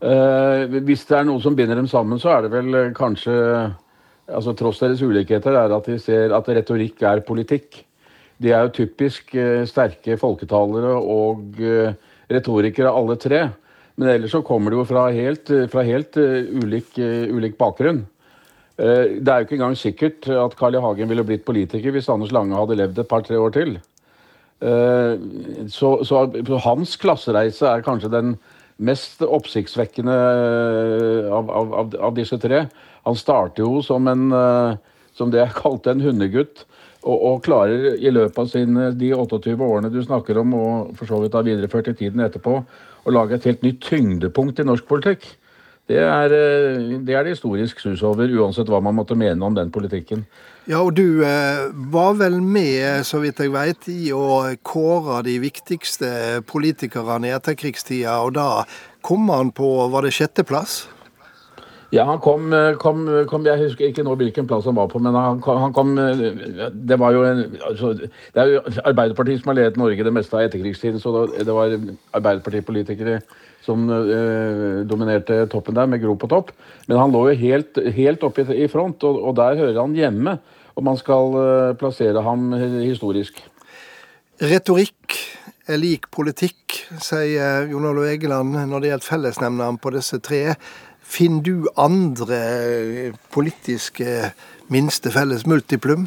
Hvis 0.00 1.04
det 1.08 1.16
er 1.18 1.28
noe 1.28 1.40
som 1.44 1.56
binder 1.58 1.76
dem 1.76 1.88
sammen, 1.92 2.20
så 2.22 2.38
er 2.38 2.44
det 2.46 2.50
vel 2.56 2.76
kanskje 2.96 3.36
altså 4.28 4.54
Tross 4.56 4.82
deres 4.82 5.02
ulikheter 5.02 5.56
er 5.56 5.74
at 5.74 5.88
de 5.88 5.98
ser 6.02 6.34
at 6.36 6.50
retorikk 6.58 7.02
er 7.06 7.24
politikk. 7.26 7.80
De 8.38 8.52
er 8.54 8.66
jo 8.66 8.74
typisk 8.82 9.32
uh, 9.34 9.64
sterke 9.68 10.18
folketalere 10.20 10.94
og 10.98 11.58
uh, 11.62 11.90
retorikere 12.30 12.92
alle 12.92 13.16
tre. 13.20 13.48
Men 13.98 14.12
ellers 14.12 14.36
så 14.36 14.44
kommer 14.46 14.70
de 14.70 14.78
jo 14.78 14.86
fra 14.86 15.08
helt, 15.10 15.50
fra 15.72 15.82
helt 15.82 16.14
ulik, 16.14 16.92
ulik, 17.34 17.56
bakgrunn. 17.58 18.04
det 18.78 19.26
er 19.26 19.40
jo 19.40 19.46
ikke 19.46 19.56
engang 19.56 19.74
sikkert 19.74 20.28
at 20.30 20.54
Carl 20.54 20.76
I. 20.78 20.78
Hagen 20.78 21.08
ville 21.10 21.24
blitt 21.26 21.42
politiker 21.44 21.90
hvis 21.90 22.08
Anders 22.08 22.30
Lange 22.30 22.54
hadde 22.54 22.76
levd 22.78 23.00
et 23.02 23.08
par-tre 23.10 23.34
år 23.42 23.50
til. 23.56 23.72
Så, 25.66 25.90
så, 26.06 26.20
hans 26.62 26.94
klassereise 27.02 27.66
er 27.66 27.82
kanskje 27.82 28.12
den 28.14 28.36
mest 28.78 29.22
oppsiktsvekkende 29.26 30.16
av, 31.34 31.50
av, 31.50 31.94
av, 31.98 32.12
disse 32.16 32.38
tre. 32.40 32.66
Han 33.08 33.18
starter 33.18 33.64
jo 33.64 33.82
som, 33.82 34.06
en, 34.10 34.28
som 35.18 35.32
det 35.32 35.42
jeg 35.42 35.56
kalte 35.58 35.94
en 35.94 36.04
hundegutt. 36.04 36.64
Og, 37.06 37.14
og, 37.14 37.42
klarer 37.46 37.94
i 37.94 38.10
løpet 38.10 38.38
av 38.42 38.48
sin, 38.50 38.78
de 38.98 39.10
28 39.14 39.54
årene 39.54 39.90
du 39.94 40.00
snakker 40.02 40.40
om, 40.42 40.54
og 40.58 40.96
for 40.98 41.10
så 41.10 41.20
vidt 41.22 41.36
har 41.38 41.46
videreført 41.46 41.92
i 41.92 41.96
tiden 41.98 42.24
etterpå, 42.24 42.56
å 43.06 43.14
lage 43.14 43.38
et 43.38 43.46
helt 43.48 43.62
nytt 43.64 43.80
tyngdepunkt 43.86 44.58
i 44.58 44.66
norsk 44.66 44.86
politikk. 44.88 45.28
Det 45.88 46.02
er, 46.04 46.34
det 47.06 47.14
er 47.14 47.24
det 47.24 47.36
historisk 47.36 47.80
sus 47.80 48.02
over, 48.04 48.28
uansett 48.28 48.68
hva 48.68 48.82
man 48.84 48.98
måtte 48.98 49.16
mene 49.16 49.46
om 49.46 49.54
den 49.56 49.70
politikken. 49.72 50.26
Ja, 50.68 50.82
og 50.84 50.98
du 50.98 51.22
eh, 51.24 51.70
var 51.88 52.18
vel 52.20 52.42
med, 52.44 53.06
så 53.08 53.22
vidt 53.22 53.40
jeg 53.40 53.54
veit, 53.54 53.86
i 53.88 54.10
å 54.12 54.52
kåre 54.60 55.22
de 55.24 55.38
viktigste 55.40 56.10
politikerne 56.50 57.30
i 57.30 57.32
etterkrigstida, 57.32 58.18
og 58.20 58.34
da 58.36 58.66
kom 59.00 59.30
han 59.32 59.48
på, 59.56 59.70
var 59.88 60.04
det 60.04 60.12
sjetteplass? 60.12 60.82
Ja, 61.88 62.04
han 62.04 62.20
kom, 62.20 62.52
kom, 62.76 63.06
kom, 63.30 63.46
Jeg 63.48 63.62
husker 63.62 63.88
ikke 63.88 64.04
nå 64.04 64.12
hvilken 64.20 64.44
plass 64.44 64.66
han 64.68 64.76
var 64.76 64.90
på, 64.92 65.00
men 65.00 65.16
han 65.16 65.38
kom, 65.40 65.56
han 65.56 65.72
kom 65.72 65.94
Det 65.96 66.98
var 67.00 67.14
jo 67.16 67.22
en 67.24 67.38
altså, 67.64 67.94
Det 67.96 68.42
er 68.42 68.50
jo 68.50 68.60
Arbeiderpartiet 68.82 69.40
som 69.40 69.54
har 69.54 69.56
ledet 69.56 69.80
Norge 69.80 70.04
det 70.04 70.12
meste 70.12 70.36
av 70.36 70.44
etterkrigstiden, 70.50 71.00
så 71.00 71.24
det 71.32 71.48
var 71.48 71.78
Arbeiderpartipolitikere 72.12 73.22
som 73.68 73.88
eh, 73.92 74.84
dominerte 74.88 75.42
toppen 75.52 75.76
der, 75.76 75.88
med 75.90 76.02
Gro 76.02 76.16
på 76.18 76.30
topp. 76.30 76.52
Men 76.86 77.00
han 77.00 77.14
lå 77.14 77.26
jo 77.30 77.40
helt, 77.42 77.80
helt 77.96 78.24
oppe 78.26 78.44
i, 78.44 78.62
i 78.64 78.70
front, 78.70 79.04
og, 79.08 79.20
og, 79.22 79.34
der 79.38 79.58
hører 79.60 79.80
han 79.82 79.96
hjemme. 79.96 80.38
Og 80.78 80.84
man 80.86 80.98
skal 81.00 81.34
eh, 81.42 81.76
plassere 81.78 82.22
ham 82.22 82.52
historisk. 82.54 83.40
Retorikk 84.38 85.16
er 85.68 85.80
lik 85.82 86.06
politikk, 86.14 86.76
sier 87.02 87.66
Jon 87.68 87.88
Olav 87.90 88.06
Egeland 88.08 88.54
når 88.54 88.84
det 88.84 88.92
gjelder 88.92 89.08
fellesnevneren 89.08 89.80
på 89.82 89.92
disse 89.96 90.20
tre. 90.22 90.54
Finner 91.02 91.42
du 91.42 91.66
andre 91.76 93.12
politiske 93.34 94.30
minste 94.70 95.10
felles 95.12 95.44
multiplum? 95.48 96.06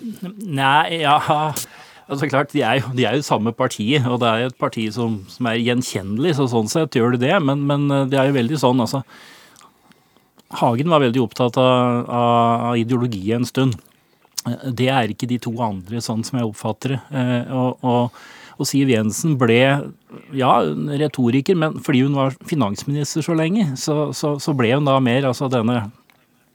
Nei, 0.00 1.02
ja 1.04 1.20
Altså 2.06 2.28
klart, 2.30 2.52
de 2.52 2.60
er, 2.62 2.76
jo, 2.78 2.92
de 2.94 3.02
er 3.04 3.16
jo 3.18 3.22
samme 3.26 3.50
parti, 3.52 3.96
og 3.98 4.20
det 4.22 4.28
er 4.28 4.42
jo 4.44 4.50
et 4.52 4.60
parti 4.60 4.84
som, 4.94 5.16
som 5.26 5.48
er 5.50 5.56
gjenkjennelig, 5.58 6.36
så 6.38 6.44
sånn 6.52 6.68
sett 6.70 6.94
gjør 6.94 7.16
det 7.16 7.24
det. 7.24 7.32
Men, 7.42 7.64
men 7.66 7.88
eh, 7.90 8.04
det 8.12 8.20
er 8.20 8.28
jo 8.28 8.36
veldig 8.36 8.60
sånn, 8.62 8.82
altså 8.84 9.00
Hagen 10.54 10.90
var 10.90 11.02
veldig 11.02 11.22
opptatt 11.24 11.58
av, 11.58 12.06
av, 12.06 12.76
ideologi 12.78 13.32
en 13.34 13.46
stund. 13.46 13.76
Det 14.46 14.88
er 14.92 15.10
ikke 15.10 15.26
de 15.26 15.40
to 15.42 15.52
andre, 15.64 16.00
sånn 16.04 16.22
som 16.26 16.38
jeg 16.38 16.46
oppfatter 16.46 16.94
det. 16.94 17.00
Eh, 17.18 17.54
og, 17.56 17.82
og, 17.82 18.18
og 18.56 18.68
Siv 18.70 18.92
Jensen 18.92 19.34
ble 19.40 19.60
ja, 20.36 20.52
retoriker, 21.02 21.58
men 21.58 21.80
fordi 21.82 22.04
hun 22.06 22.14
var 22.18 22.36
finansminister 22.46 23.26
så 23.26 23.34
lenge, 23.36 23.72
så, 23.80 24.12
så, 24.14 24.36
så 24.42 24.54
ble 24.56 24.70
hun 24.76 24.86
da 24.86 25.00
mer 25.02 25.26
altså 25.32 25.50
denne 25.50 25.88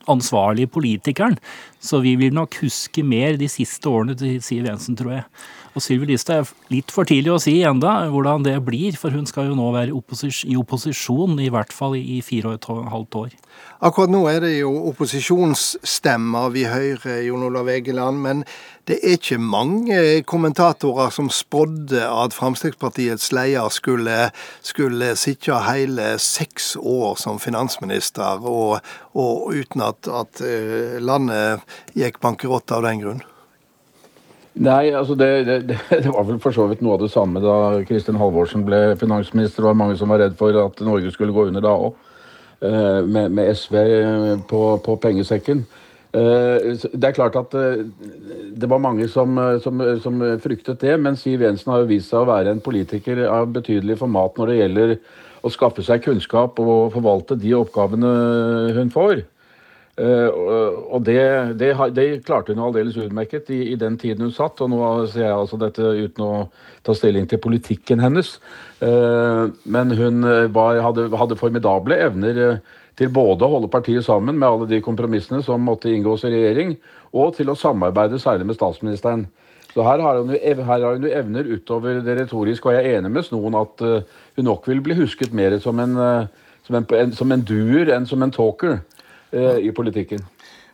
ansvarlige 0.09 0.71
politikeren. 0.71 1.35
Så 1.83 1.99
vi 2.01 2.15
vil 2.17 2.33
nok 2.33 2.61
huske 2.63 3.03
mer 3.03 3.35
de 3.37 3.49
siste 3.51 3.91
årene 3.91 4.15
til 4.17 4.39
Siv 4.43 4.69
Jensen, 4.69 4.97
tror 4.97 5.19
jeg. 5.19 5.27
Og 5.71 5.83
Sylvi 5.83 6.09
Listhaug 6.09 6.43
er 6.43 6.73
litt 6.73 6.91
for 6.91 7.07
tidlig 7.07 7.31
å 7.31 7.39
si 7.39 7.53
enda 7.63 7.93
hvordan 8.11 8.43
det 8.43 8.57
blir, 8.67 8.97
for 8.99 9.13
hun 9.15 9.27
skal 9.29 9.47
jo 9.47 9.55
nå 9.55 9.69
være 9.71 9.95
opposis 9.95 10.41
i 10.43 10.57
opposisjon, 10.59 11.39
i 11.39 11.47
hvert 11.53 11.71
fall 11.71 11.95
i 11.95 12.19
fire 12.25 12.51
og 12.51 12.57
et 12.57 12.67
halvt 12.91 13.17
år. 13.21 13.37
Akkurat 13.81 14.11
nå 14.11 14.25
er 14.29 14.43
det 14.43 14.51
jo 14.57 14.73
opposisjonsstemmer 14.91 16.51
vi 16.53 16.67
hører, 16.67 17.23
Jon 17.25 17.47
Olav 17.47 17.71
Egeland. 17.71 18.19
Men 18.21 18.43
det 18.85 18.99
er 18.99 19.15
ikke 19.15 19.39
mange 19.41 19.97
kommentatorer 20.27 21.09
som 21.15 21.31
spådde 21.33 22.03
at 22.03 22.35
Fremskrittspartiets 22.35 23.31
leder 23.31 23.71
skulle, 23.73 24.19
skulle 24.61 25.15
sitte 25.15 25.63
hele 25.69 26.13
seks 26.19 26.75
år 26.75 27.15
som 27.21 27.39
finansminister, 27.39 28.43
og, 28.43 28.83
og 29.15 29.55
uten 29.55 29.87
at, 29.87 30.11
at 30.11 30.43
eh, 30.45 30.99
landet 30.99 31.63
gikk 31.97 32.19
bankerott 32.21 32.75
av 32.75 32.83
den 32.85 33.05
grunn. 33.05 33.27
Nei, 34.59 34.91
altså 34.91 35.15
det, 35.15 35.29
det, 35.47 35.59
det, 36.03 36.11
var 36.11 36.25
vel 36.27 36.39
for 36.43 36.55
så 36.55 36.65
vidt 36.67 36.81
noe 36.83 36.97
av 36.97 37.05
det 37.05 37.11
samme 37.13 37.39
da 37.43 37.57
Kristin 37.87 38.19
Halvorsen 38.19 38.65
ble 38.67 38.97
finansminister. 38.99 39.63
Det 39.63 39.69
var 39.69 39.79
mange 39.79 39.99
som 39.99 40.11
var 40.11 40.19
redd 40.23 40.35
for 40.39 40.55
at 40.65 40.81
Norge 40.83 41.13
skulle 41.15 41.35
gå 41.35 41.47
under 41.47 41.63
da 41.63 41.71
òg, 41.71 41.95
eh, 42.59 42.99
med, 43.07 43.31
med, 43.31 43.53
SV 43.55 43.77
på, 44.51 44.61
på, 44.83 44.97
pengesekken. 45.03 45.63
Eh, 46.11 46.75
det 46.91 47.07
er 47.07 47.15
klart 47.15 47.39
at 47.39 47.55
eh, 47.55 47.85
det 48.51 48.69
var 48.69 48.83
mange 48.83 49.07
som, 49.07 49.39
som, 49.63 49.83
som, 50.03 50.23
fryktet 50.43 50.83
det, 50.83 50.97
men 50.99 51.15
Siv 51.15 51.47
Jensen 51.47 51.71
har 51.71 51.85
jo 51.85 51.91
vist 51.93 52.11
seg 52.11 52.25
å 52.25 52.31
være 52.33 52.51
en 52.51 52.63
politiker 52.63 53.23
av 53.31 53.53
betydelig 53.55 54.01
format 54.03 54.35
når 54.35 54.51
det 54.51 54.61
gjelder 54.61 54.97
å 55.41 55.49
skaffe 55.49 55.81
seg 55.85 56.03
kunnskap 56.03 56.59
og 56.61 56.91
forvalte 56.93 57.39
de 57.39 57.55
oppgavene 57.57 58.11
hun 58.75 58.91
får. 58.93 59.23
Uh, 59.99 60.31
og 60.95 61.03
det, 61.03 61.19
det, 61.59 61.73
det, 61.95 62.05
klarte 62.23 62.55
hun 62.55 62.63
aldeles 62.63 62.95
utmerket 62.97 63.49
i, 63.51 63.73
i, 63.73 63.75
den 63.75 63.97
tiden 63.99 64.23
hun 64.23 64.35
satt. 64.35 64.61
Og 64.63 64.71
nå 64.71 64.79
ser 65.11 65.25
jeg 65.27 65.35
altså 65.35 65.59
dette 65.59 65.83
uten 65.83 66.23
å 66.23 66.35
ta 66.85 66.95
stilling 66.95 67.27
til 67.29 67.41
politikken 67.43 68.03
hennes. 68.03 68.37
Uh, 68.79 69.51
men 69.63 69.91
hun 69.97 70.23
var, 70.55 70.79
hadde, 70.85 71.09
hadde, 71.11 71.39
formidable 71.39 71.97
evner 72.07 72.61
til 72.99 73.11
både 73.11 73.45
å 73.45 73.57
holde 73.57 73.71
partiet 73.71 74.05
sammen 74.05 74.39
med 74.39 74.47
alle 74.47 74.69
de 74.69 74.81
kompromissene 74.83 75.41
som 75.43 75.63
måtte 75.65 75.91
inngås 75.91 76.25
i 76.27 76.33
regjering, 76.33 76.75
og 77.11 77.35
til 77.35 77.51
å 77.51 77.57
samarbeide 77.59 78.19
særlig 78.21 78.47
med 78.47 78.59
statsministeren. 78.59 79.27
Så 79.71 79.83
her 79.87 80.01
har 80.03 80.19
hun 80.19 80.31
her 80.35 80.63
har 80.67 80.97
hun 80.97 81.07
evner 81.07 81.47
utover 81.47 82.01
det 82.03 82.17
retoriske, 82.19 82.67
og 82.67 82.75
jeg 82.75 82.87
er 82.89 82.99
enig 82.99 83.11
med 83.15 83.23
Snoen 83.23 83.55
at 83.55 83.79
hun 83.79 84.47
nok 84.47 84.67
vil 84.67 84.83
bli 84.83 84.97
husket 84.99 85.31
mer 85.35 85.55
som 85.63 85.79
en, 85.79 85.95
som 86.67 86.75
en, 86.75 87.13
som 87.15 87.31
en 87.31 87.45
duer 87.47 87.93
enn 87.95 88.07
som 88.07 88.23
en 88.23 88.33
talker 88.35 88.73
eh, 88.75 89.00
i 89.31 89.71
politikken. 89.71 90.25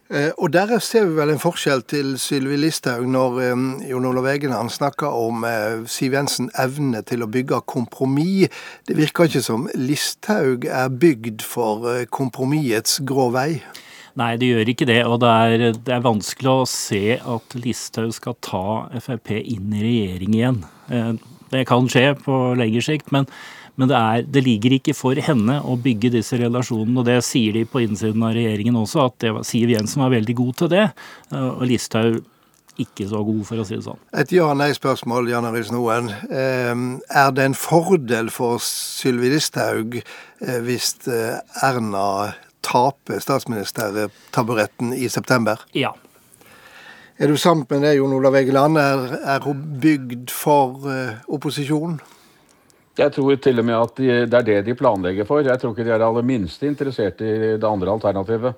Eh, 0.10 0.32
og 0.38 0.54
Der 0.54 0.80
ser 0.80 1.06
vi 1.06 1.18
vel 1.18 1.34
en 1.34 1.42
forskjell 1.42 1.82
til 1.84 2.14
Sylvi 2.20 2.56
Listhaug 2.56 3.04
når 3.12 3.40
eh, 3.44 3.90
Jon 3.90 4.06
Olav 4.08 4.30
Egeland 4.32 4.72
snakker 4.72 5.12
om 5.12 5.44
eh, 5.44 5.84
Siv 5.92 6.16
Jensen 6.16 6.48
evne 6.56 7.02
til 7.04 7.26
å 7.26 7.28
bygge 7.28 7.60
kompromiss. 7.68 8.48
Det 8.88 8.96
virker 8.96 9.28
ikke 9.28 9.44
som 9.44 9.68
Listhaug 9.76 10.64
er 10.64 10.88
bygd 10.88 11.44
for 11.44 11.90
eh, 11.92 12.06
kompromissets 12.08 13.02
grå 13.04 13.28
vei. 13.36 13.50
Nei, 14.18 14.32
det 14.40 14.48
gjør 14.48 14.72
ikke 14.72 14.88
det. 14.88 15.02
Og 15.06 15.20
det 15.22 15.34
er, 15.34 15.66
det 15.76 15.94
er 15.98 16.08
vanskelig 16.08 16.54
å 16.54 16.70
se 16.72 17.20
at 17.20 17.58
Listhaug 17.60 18.16
skal 18.16 18.40
ta 18.40 18.66
Frp 19.04 19.36
inn 19.42 19.76
i 19.76 19.84
regjering 19.84 20.40
igjen. 20.40 20.64
Eh, 20.88 21.12
det 21.54 21.68
kan 21.70 21.88
skje 21.92 22.12
på 22.24 22.42
lengre 22.60 22.84
sikt, 22.86 23.14
men 23.16 23.30
men 23.78 23.92
det, 23.92 23.98
er, 23.98 24.24
det, 24.26 24.42
ligger 24.42 24.74
ikke 24.74 24.96
for 24.98 25.20
henne 25.22 25.60
å 25.62 25.76
bygge 25.78 26.10
disse 26.16 26.34
relasjonene. 26.42 26.98
Og 26.98 27.06
det 27.06 27.20
sier 27.22 27.54
de 27.54 27.62
på 27.70 27.84
innsiden 27.84 28.24
av 28.26 28.34
regjeringen 28.34 28.80
også, 28.80 29.04
at 29.06 29.26
var, 29.36 29.44
Siv 29.46 29.70
Jensen 29.70 30.02
var 30.02 30.16
veldig 30.16 30.34
god 30.40 30.56
til 30.64 30.72
det. 30.72 30.88
Og 31.30 31.62
Listhaug 31.70 32.18
ikke 32.82 33.08
så 33.10 33.22
god, 33.26 33.44
for 33.48 33.62
å 33.62 33.66
si 33.66 33.78
det 33.78 33.86
sånn. 33.86 34.02
Et 34.22 34.34
ja-nei-spørsmål, 34.38 35.30
Jan 35.32 35.48
Arild 35.50 35.70
Snoen. 35.72 36.12
Ehm, 36.30 36.90
er 37.10 37.32
det 37.34 37.48
en 37.50 37.58
fordel 37.58 38.30
for 38.34 38.62
Sylvi 38.64 39.32
Listhaug 39.34 40.00
eh, 40.00 40.60
hvis 40.66 40.94
eh, 41.10 41.40
Erna 41.66 42.36
taper 42.66 43.22
statsministertaburetten 43.24 44.94
i 44.94 45.10
september? 45.10 45.64
Ja. 45.78 45.96
Er 47.18 47.28
du 47.28 47.38
sammen 47.38 47.66
med 47.70 47.82
det, 47.82 47.96
Jon 47.98 48.14
Olav 48.14 48.36
Egeland? 48.38 48.78
Er, 48.78 49.16
er 49.26 49.42
hun 49.42 49.62
bygd 49.82 50.30
for 50.30 50.84
uh, 50.86 51.16
opposisjon? 51.34 51.96
Jeg 52.98 53.14
tror 53.16 53.36
til 53.42 53.58
og 53.58 53.66
med 53.66 53.74
at 53.74 53.98
de, 53.98 54.10
det 54.30 54.38
er 54.38 54.46
det 54.46 54.58
de 54.68 54.76
planlegger 54.78 55.26
for. 55.26 55.42
Jeg 55.42 55.58
tror 55.58 55.74
ikke 55.74 55.88
de 55.88 55.96
er 55.96 56.04
aller 56.06 56.22
minste 56.22 56.68
interessert 56.70 57.22
i 57.26 57.32
det 57.58 57.66
andre 57.66 57.96
alternativet. 57.96 58.54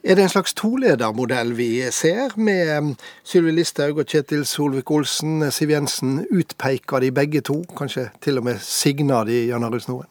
Er 0.00 0.16
det 0.16 0.24
en 0.24 0.32
slags 0.32 0.56
toledermodell 0.56 1.52
vi 1.58 1.82
ser, 1.92 2.32
med 2.40 2.72
um, 2.78 2.94
Sylvi 3.22 3.52
Listhaug 3.52 4.00
og 4.00 4.08
Kjetil 4.08 4.46
Solvik-Olsen, 4.48 5.44
Siv 5.52 5.74
Jensen? 5.74 6.22
Utpeker 6.32 7.04
de 7.04 7.12
begge 7.12 7.44
to? 7.44 7.58
Kanskje 7.76 8.06
til 8.24 8.40
og 8.40 8.48
med 8.48 8.64
signer 8.64 9.28
de 9.28 9.42
Jan 9.50 9.68
Arild 9.68 9.84
Snoen? 9.84 10.08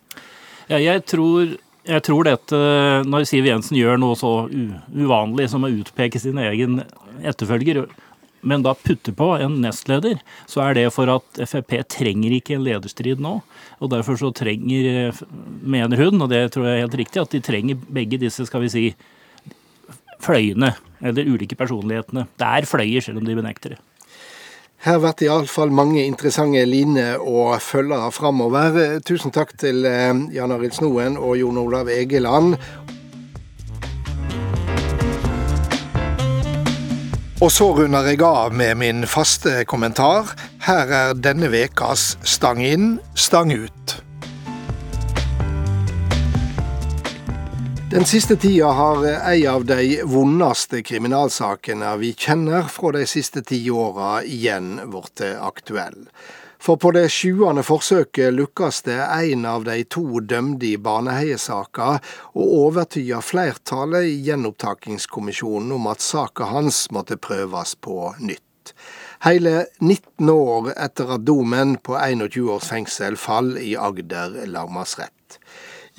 Ja, 0.69 0.77
jeg 0.77 1.07
tror 1.09 1.57
jeg 1.89 2.03
tror 2.05 2.27
dette, 2.27 2.59
når 3.09 3.25
Siv 3.29 3.47
Jensen 3.49 3.77
gjør 3.79 3.97
noe 4.01 4.17
så 4.19 4.33
uvanlig 4.49 5.49
som 5.51 5.65
å 5.65 5.71
utpeke 5.73 6.21
sin 6.21 6.37
egen 6.41 6.83
etterfølger, 7.25 7.87
men 8.41 8.63
da 8.63 8.75
putter 8.77 9.15
på 9.15 9.33
en 9.41 9.57
nestleder, 9.63 10.21
så 10.47 10.63
er 10.63 10.77
det 10.77 10.85
for 10.95 11.11
at 11.11 11.41
Frp 11.43 11.75
trenger 11.91 12.37
ikke 12.37 12.55
en 12.55 12.63
lederstrid 12.63 13.19
nå. 13.23 13.39
Og 13.83 13.91
derfor 13.91 14.19
så 14.19 14.31
trenger, 14.35 15.11
mener 15.59 15.99
hun, 15.99 16.21
og 16.23 16.31
det 16.31 16.45
tror 16.55 16.69
jeg 16.69 16.77
er 16.77 16.85
helt 16.85 16.99
riktig, 17.01 17.23
at 17.23 17.35
de 17.35 17.43
trenger 17.43 17.81
begge 17.99 18.21
disse, 18.21 18.45
skal 18.47 18.63
vi 18.63 18.71
si, 18.71 18.85
fløyene, 20.23 20.71
eller 21.03 21.27
ulike 21.31 21.57
personlighetene. 21.59 22.27
Det 22.39 22.47
er 22.47 22.67
fløyer, 22.69 23.03
selv 23.03 23.21
om 23.21 23.27
de 23.27 23.37
benekter 23.39 23.75
det. 23.75 23.83
Her 24.79 24.95
blir 25.03 25.11
det 25.19 25.25
iallfall 25.27 25.73
mange 25.75 26.05
interessante 26.07 26.61
liner 26.63 27.19
å 27.19 27.49
følge 27.59 27.97
framover. 28.15 28.77
Tusen 29.03 29.33
takk 29.35 29.51
til 29.59 29.83
eh, 29.83 30.13
Jan 30.31 30.53
Arild 30.55 30.77
Snoen 30.77 31.17
og 31.19 31.35
Jon 31.35 31.59
Olav 31.59 31.91
Egeland. 31.91 32.55
Og 37.43 37.51
så 37.51 37.67
runder 37.75 38.07
jeg 38.07 38.23
av 38.23 38.55
med 38.55 38.79
min 38.79 39.03
faste 39.03 39.65
kommentar. 39.67 40.31
Her 40.63 40.95
er 41.03 41.15
denne 41.27 41.51
vekas 41.51 42.13
Stang 42.23 42.63
inn, 42.63 42.93
stang 43.19 43.51
ut. 43.51 43.99
Den 47.91 48.05
siste 48.05 48.35
tida 48.35 48.67
har 48.77 48.99
ei 49.05 49.47
av 49.49 49.63
de 49.65 50.03
vondeste 50.05 50.83
kriminalsakene 50.85 51.95
vi 51.97 52.11
kjenner 52.13 52.67
fra 52.69 52.91
de 52.93 53.01
siste 53.09 53.41
ti 53.41 53.57
åra 53.73 54.19
igjen 54.21 54.75
blitt 54.91 55.23
aktuell. 55.25 56.03
For 56.61 56.77
på 56.77 56.91
det 56.93 57.07
sjuende 57.09 57.63
forsøket 57.65 58.35
lukkes 58.35 58.83
det 58.85 58.99
en 58.99 59.47
av 59.49 59.65
de 59.65 59.79
to 59.89 60.21
dømte 60.21 60.67
i 60.69 60.75
Baneheie-saka 60.77 61.87
å 62.37 62.45
overtyde 62.59 63.23
flertallet 63.25 64.11
i 64.11 64.19
gjenopptakingskommisjonen 64.27 65.73
om 65.79 65.89
at 65.89 66.05
saka 66.05 66.51
hans 66.53 66.83
måtte 66.93 67.17
prøves 67.17 67.73
på 67.73 68.11
nytt. 68.19 68.75
Hele 69.25 69.65
19 69.81 70.29
år 70.29 70.75
etter 70.77 71.17
at 71.17 71.25
domen 71.25 71.79
på 71.81 71.97
21 71.97 72.53
års 72.53 72.69
fengsel 72.69 73.17
fall 73.17 73.55
i 73.57 73.73
Agder 73.73 74.43
lagmannsrett. 74.45 75.41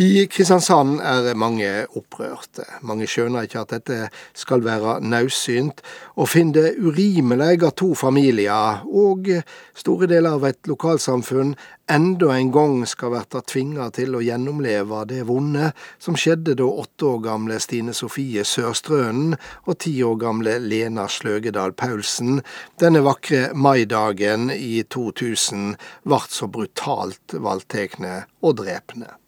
I 0.01 0.25
Kristiansand 0.33 1.03
er 1.05 1.35
mange 1.37 1.69
opprørte. 1.93 2.65
Mange 2.89 3.05
skjønner 3.05 3.45
ikke 3.45 3.59
at 3.61 3.75
dette 3.75 3.99
skal 4.33 4.63
være 4.65 4.95
naudsynt, 5.05 5.83
og 6.17 6.31
finner 6.33 6.71
det 6.71 6.81
urimelig 6.81 7.59
at 7.69 7.77
to 7.83 7.91
familier 7.93 8.81
og 8.89 9.29
store 9.77 10.09
deler 10.09 10.39
av 10.39 10.47
et 10.49 10.73
lokalsamfunn 10.73 11.53
enda 11.93 12.33
en 12.33 12.55
gang 12.55 12.81
skal 12.89 13.13
bli 13.13 13.45
tvinga 13.53 13.91
til 13.93 14.17
å 14.17 14.25
gjennomleve 14.25 15.05
det 15.13 15.21
vonde 15.29 15.75
som 16.01 16.17
skjedde 16.17 16.57
da 16.57 16.65
åtte 16.65 17.13
år 17.13 17.21
gamle 17.29 17.61
Stine 17.61 17.93
Sofie 17.93 18.49
Sørstrønen 18.49 19.37
og 19.67 19.81
ti 19.85 19.99
år 20.01 20.17
gamle 20.25 20.57
Lena 20.65 21.11
Sløgedal 21.13 21.77
Paulsen 21.77 22.41
denne 22.81 23.05
vakre 23.05 23.51
maidagen 23.53 24.49
i 24.49 24.79
2000 24.81 25.75
ble 26.09 26.27
så 26.33 26.49
brutalt 26.49 27.37
voldtatt 27.37 28.01
og 28.41 28.63
drepne. 28.65 29.20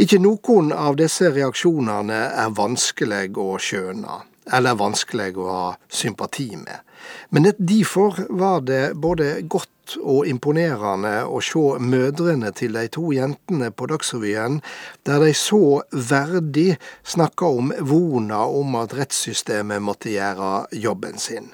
Ikke 0.00 0.16
noen 0.16 0.70
av 0.72 0.94
disse 0.96 1.28
reaksjonene 1.28 2.20
er 2.40 2.52
vanskelig 2.56 3.34
å 3.36 3.58
skjønne, 3.60 4.14
eller 4.56 4.78
vanskelig 4.80 5.34
å 5.36 5.48
ha 5.50 5.66
sympati 5.92 6.54
med. 6.56 6.78
Men 7.28 7.50
derfor 7.58 8.16
var 8.32 8.64
det 8.64 8.94
både 8.96 9.42
godt 9.42 9.98
og 10.00 10.24
imponerende 10.30 11.26
å 11.28 11.42
se 11.44 11.66
mødrene 11.84 12.48
til 12.56 12.78
de 12.78 12.86
to 12.96 13.10
jentene 13.12 13.68
på 13.76 13.90
Dagsrevyen, 13.92 14.62
der 15.04 15.20
de 15.20 15.34
så 15.36 15.82
verdig 15.92 16.78
snakka 17.04 17.52
om 17.60 17.72
vona 17.92 18.46
om 18.48 18.80
at 18.80 18.96
rettssystemet 18.96 19.84
måtte 19.84 20.14
gjøre 20.16 20.70
jobben 20.72 21.20
sin. 21.20 21.52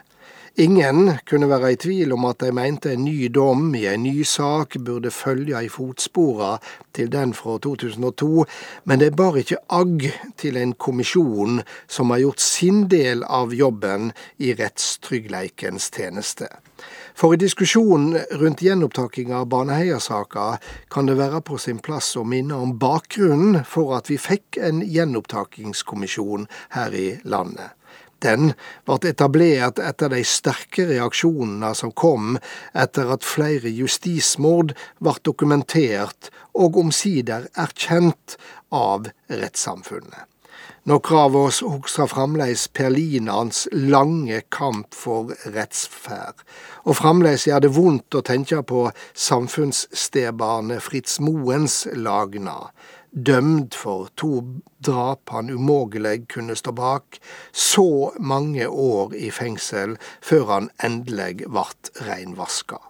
Ingen 0.59 1.11
kunne 1.29 1.51
være 1.51 1.75
i 1.75 1.77
tvil 1.77 2.15
om 2.15 2.23
at 2.25 2.39
de 2.41 2.49
mente 2.57 2.95
en 2.95 3.03
ny 3.05 3.27
dom 3.29 3.75
i 3.77 3.83
en 3.91 4.07
ny 4.07 4.23
sak 4.25 4.79
burde 4.87 5.11
følge 5.13 5.59
i 5.67 5.69
fotspora 5.69 6.55
til 6.97 7.11
den 7.13 7.35
fra 7.37 7.59
2002, 7.59 8.47
men 8.85 9.03
det 9.03 9.11
bar 9.17 9.37
ikke 9.37 9.61
agg 9.69 10.07
til 10.41 10.57
en 10.57 10.73
kommisjon 10.73 11.61
som 11.93 12.09
har 12.15 12.25
gjort 12.25 12.41
sin 12.41 12.87
del 12.89 13.21
av 13.29 13.53
jobben 13.53 14.15
i 14.41 14.55
rettstryggleikens 14.57 15.91
tjeneste. 15.93 16.49
For 17.13 17.37
i 17.37 17.43
diskusjonen 17.45 18.17
rundt 18.41 18.65
gjenopptakinga 18.65 19.43
av 19.43 19.53
Baneheia-saka 19.53 20.55
kan 20.89 21.13
det 21.13 21.21
være 21.21 21.45
på 21.45 21.61
sin 21.61 21.85
plass 21.85 22.15
å 22.17 22.25
minne 22.25 22.57
om 22.57 22.79
bakgrunnen 22.81 23.61
for 23.69 23.93
at 24.01 24.09
vi 24.09 24.17
fikk 24.17 24.57
en 24.57 24.81
gjenopptakingskommisjon 24.81 26.49
her 26.81 26.97
i 26.97 27.11
landet. 27.29 27.77
Den 28.25 28.53
ble 28.89 29.11
etablert 29.11 29.81
etter 29.83 30.13
de 30.13 30.23
sterke 30.25 30.87
reaksjonene 30.89 31.73
som 31.77 31.93
kom 31.93 32.39
etter 32.73 33.13
at 33.13 33.27
flere 33.27 33.73
justismord 33.73 34.73
ble 35.05 35.17
dokumentert 35.29 36.31
og 36.57 36.79
omsider 36.81 37.51
erkjent 37.61 38.39
av 38.73 39.11
rettssamfunnet. 39.29 40.25
Noen 40.87 41.19
av 41.19 41.35
oss 41.35 41.65
husker 41.67 42.07
fremdeles 42.07 42.69
Perlinans 42.71 43.65
lange 43.75 44.39
kamp 44.55 44.95
for 44.95 45.33
rettsferd, 45.51 46.45
og 46.87 47.01
fremdeles 47.01 47.49
gjør 47.49 47.65
det 47.65 47.73
vondt 47.75 48.15
å 48.15 48.23
tenke 48.23 48.61
på 48.63 48.85
samfunnsstebarnet 49.27 50.85
Fritz 50.87 51.19
Moens 51.19 51.81
lagna 51.99 52.71
dømd 53.11 53.75
for 53.75 54.09
to 54.17 54.43
drap 54.87 55.31
han 55.35 55.51
umågelig 55.51 56.29
kunne 56.33 56.57
stå 56.57 56.73
bak, 56.77 57.21
så 57.53 58.13
mange 58.19 58.69
år 58.69 59.15
i 59.15 59.31
fengsel 59.31 59.97
før 60.25 60.45
han 60.53 60.71
endelig 60.85 61.47
vart 61.47 61.91
reinvaska. 62.07 62.81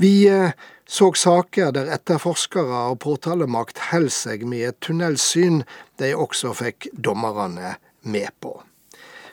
Vi 0.00 0.28
eh, 0.28 0.56
så 0.90 1.12
saker 1.14 1.70
der 1.76 1.92
etterforskere 1.94 2.86
og 2.90 2.98
påtalemakt 3.04 3.78
held 3.90 4.10
seg 4.14 4.46
med 4.48 4.64
et 4.70 4.80
tunnelsyn 4.82 5.62
de 6.00 6.14
også 6.16 6.54
fikk 6.56 6.88
dommerne 6.96 7.76
med 8.02 8.32
på. 8.40 8.56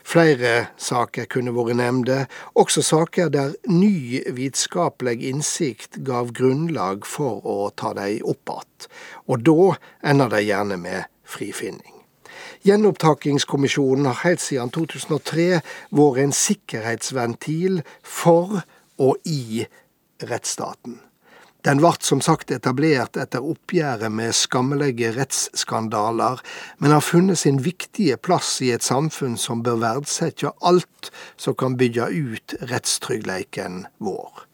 Flere 0.07 0.69
saker 0.79 1.25
kunne 1.27 1.51
vært 1.51 1.75
nevnte, 1.81 2.17
også 2.55 2.79
saker 2.85 3.27
der 3.33 3.57
ny 3.67 4.21
vitenskapelig 4.37 5.17
innsikt 5.27 5.99
gav 6.07 6.31
grunnlag 6.37 7.03
for 7.03 7.43
å 7.43 7.57
ta 7.75 7.91
dem 7.97 8.23
opp 8.23 8.53
igjen, 8.53 8.87
og 9.27 9.43
da 9.49 9.65
ender 10.13 10.31
de 10.31 10.39
gjerne 10.45 10.77
med 10.79 11.11
frifinning. 11.27 11.97
Gjenopptakingskommisjonen 12.63 14.07
har 14.07 14.21
helt 14.23 14.45
siden 14.45 14.71
2003 14.71 15.59
vært 15.99 16.23
en 16.23 16.33
sikkerhetsventil 16.39 17.81
for 17.99 18.61
og 18.95 19.27
i 19.27 19.67
rettsstaten. 20.23 21.01
Den 21.65 21.81
ble 21.81 21.91
som 22.05 22.21
sagt 22.23 22.51
etablert 22.53 23.17
etter 23.17 23.43
oppgjøret 23.43 24.13
med 24.13 24.35
skammelige 24.37 25.11
rettsskandaler, 25.17 26.43
men 26.77 26.93
har 26.93 27.03
funnet 27.03 27.41
sin 27.41 27.63
viktige 27.65 28.17
plass 28.17 28.59
i 28.61 28.71
et 28.75 28.85
samfunn 28.85 29.37
som 29.41 29.63
bør 29.65 29.81
verdsette 29.81 30.53
alt 30.61 31.11
som 31.35 31.57
kan 31.57 31.79
bygge 31.79 32.11
ut 32.13 32.59
rettstryggleiken 32.69 33.87
vår. 34.03 34.47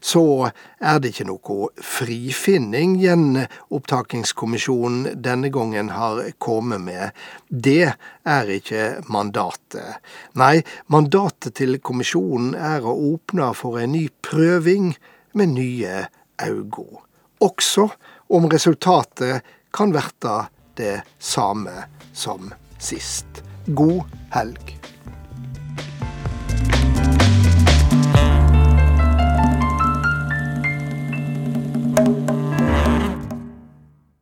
Så 0.00 0.48
er 0.80 0.98
det 1.00 1.08
ikke 1.12 1.26
noe 1.28 1.68
frifinning 1.84 2.94
gjenopptakingskommisjonen 3.02 5.20
denne 5.20 5.50
gangen 5.52 5.90
har 5.92 6.22
kommet 6.40 6.80
med. 6.80 7.10
Det 7.48 7.92
er 8.24 8.44
ikke 8.56 9.02
mandatet. 9.12 10.00
Nei, 10.40 10.62
mandatet 10.88 11.54
til 11.60 11.78
kommisjonen 11.84 12.54
er 12.56 12.84
å 12.84 12.96
åpne 13.12 13.54
for 13.58 13.78
en 13.82 13.92
ny 13.96 14.08
prøving 14.24 14.94
med 15.36 15.48
nye 15.54 16.06
augo, 16.46 17.02
også 17.40 17.88
om 18.30 18.48
resultatet 18.50 19.46
kan 19.74 19.94
verta 19.94 20.48
det 20.78 21.00
samme 21.18 21.86
som 22.12 22.52
sist. 22.78 23.42
God 23.66 24.04
helg. 24.32 24.76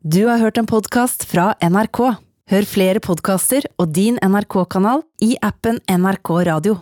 Du 0.09 0.25
har 0.27 0.39
hørt 0.39 0.57
en 0.59 0.67
podkast 0.67 1.27
fra 1.29 1.53
NRK. 1.61 2.01
Hør 2.49 2.65
flere 2.65 3.01
podkaster 3.05 3.67
og 3.77 3.91
din 3.93 4.17
NRK-kanal 4.25 5.03
i 5.21 5.35
appen 5.45 5.83
NRK 5.85 6.31
Radio. 6.49 6.79